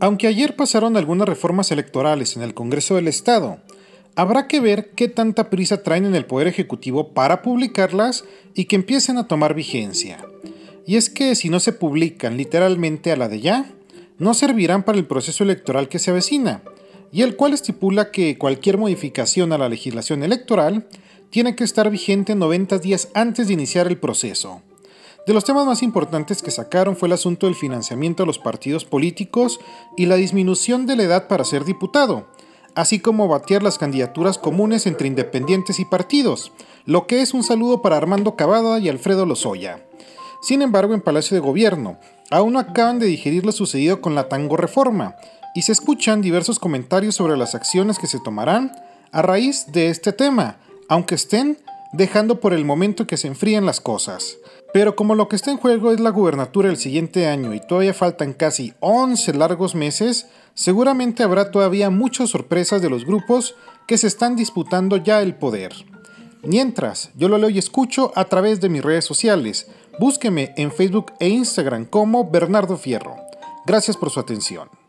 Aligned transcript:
Aunque 0.00 0.26
ayer 0.26 0.56
pasaron 0.56 0.96
algunas 0.96 1.28
reformas 1.28 1.70
electorales 1.70 2.34
en 2.34 2.42
el 2.42 2.54
Congreso 2.54 2.94
del 2.94 3.06
Estado, 3.06 3.58
habrá 4.16 4.48
que 4.48 4.58
ver 4.58 4.92
qué 4.96 5.08
tanta 5.08 5.50
prisa 5.50 5.82
traen 5.82 6.06
en 6.06 6.14
el 6.14 6.24
Poder 6.24 6.48
Ejecutivo 6.48 7.08
para 7.08 7.42
publicarlas 7.42 8.24
y 8.54 8.64
que 8.64 8.76
empiecen 8.76 9.18
a 9.18 9.28
tomar 9.28 9.54
vigencia. 9.54 10.24
Y 10.86 10.96
es 10.96 11.10
que 11.10 11.34
si 11.34 11.50
no 11.50 11.60
se 11.60 11.74
publican 11.74 12.38
literalmente 12.38 13.12
a 13.12 13.16
la 13.16 13.28
de 13.28 13.40
ya, 13.40 13.70
no 14.18 14.32
servirán 14.32 14.84
para 14.84 14.96
el 14.96 15.06
proceso 15.06 15.44
electoral 15.44 15.88
que 15.88 15.98
se 15.98 16.10
avecina, 16.10 16.62
y 17.12 17.20
el 17.20 17.36
cual 17.36 17.52
estipula 17.52 18.10
que 18.10 18.38
cualquier 18.38 18.78
modificación 18.78 19.52
a 19.52 19.58
la 19.58 19.68
legislación 19.68 20.22
electoral 20.22 20.86
tiene 21.28 21.54
que 21.54 21.64
estar 21.64 21.90
vigente 21.90 22.34
90 22.34 22.78
días 22.78 23.08
antes 23.12 23.48
de 23.48 23.52
iniciar 23.52 23.86
el 23.86 23.98
proceso. 23.98 24.62
De 25.26 25.34
los 25.34 25.44
temas 25.44 25.66
más 25.66 25.82
importantes 25.82 26.42
que 26.42 26.50
sacaron 26.50 26.96
fue 26.96 27.08
el 27.08 27.12
asunto 27.12 27.46
del 27.46 27.54
financiamiento 27.54 28.22
a 28.22 28.26
los 28.26 28.38
partidos 28.38 28.84
políticos 28.84 29.60
y 29.96 30.06
la 30.06 30.16
disminución 30.16 30.86
de 30.86 30.96
la 30.96 31.02
edad 31.02 31.28
para 31.28 31.44
ser 31.44 31.64
diputado, 31.64 32.26
así 32.74 33.00
como 33.00 33.28
batear 33.28 33.62
las 33.62 33.78
candidaturas 33.78 34.38
comunes 34.38 34.86
entre 34.86 35.08
independientes 35.08 35.78
y 35.78 35.84
partidos, 35.84 36.52
lo 36.86 37.06
que 37.06 37.20
es 37.20 37.34
un 37.34 37.42
saludo 37.42 37.82
para 37.82 37.96
Armando 37.96 38.34
Cavada 38.34 38.78
y 38.78 38.88
Alfredo 38.88 39.26
Lozoya. 39.26 39.84
Sin 40.40 40.62
embargo, 40.62 40.94
en 40.94 41.02
Palacio 41.02 41.34
de 41.34 41.40
Gobierno, 41.40 41.98
aún 42.30 42.54
no 42.54 42.58
acaban 42.58 42.98
de 42.98 43.06
digerir 43.06 43.44
lo 43.44 43.52
sucedido 43.52 44.00
con 44.00 44.14
la 44.14 44.28
tango 44.28 44.56
reforma, 44.56 45.16
y 45.54 45.62
se 45.62 45.72
escuchan 45.72 46.22
diversos 46.22 46.58
comentarios 46.58 47.16
sobre 47.16 47.36
las 47.36 47.54
acciones 47.54 47.98
que 47.98 48.06
se 48.06 48.20
tomarán 48.20 48.72
a 49.12 49.20
raíz 49.20 49.66
de 49.72 49.88
este 49.88 50.12
tema, 50.12 50.56
aunque 50.88 51.16
estén 51.16 51.58
dejando 51.92 52.40
por 52.40 52.52
el 52.52 52.64
momento 52.64 53.06
que 53.06 53.16
se 53.16 53.28
enfríen 53.28 53.66
las 53.66 53.80
cosas. 53.80 54.38
Pero 54.72 54.94
como 54.94 55.14
lo 55.14 55.28
que 55.28 55.36
está 55.36 55.50
en 55.50 55.56
juego 55.56 55.90
es 55.90 56.00
la 56.00 56.10
gubernatura 56.10 56.68
el 56.68 56.76
siguiente 56.76 57.26
año 57.26 57.54
y 57.54 57.60
todavía 57.60 57.94
faltan 57.94 58.32
casi 58.32 58.72
11 58.80 59.34
largos 59.34 59.74
meses, 59.74 60.26
seguramente 60.54 61.22
habrá 61.22 61.50
todavía 61.50 61.90
muchas 61.90 62.30
sorpresas 62.30 62.80
de 62.80 62.90
los 62.90 63.04
grupos 63.04 63.56
que 63.86 63.98
se 63.98 64.06
están 64.06 64.36
disputando 64.36 64.96
ya 64.96 65.20
el 65.22 65.34
poder. 65.34 65.72
Mientras, 66.42 67.10
yo 67.16 67.28
lo 67.28 67.36
leo 67.36 67.50
y 67.50 67.58
escucho 67.58 68.12
a 68.14 68.24
través 68.24 68.60
de 68.60 68.68
mis 68.68 68.82
redes 68.82 69.04
sociales. 69.04 69.66
Búsqueme 69.98 70.54
en 70.56 70.72
Facebook 70.72 71.12
e 71.18 71.28
Instagram 71.28 71.84
como 71.84 72.30
Bernardo 72.30 72.78
Fierro. 72.78 73.16
Gracias 73.66 73.96
por 73.96 74.10
su 74.10 74.20
atención. 74.20 74.79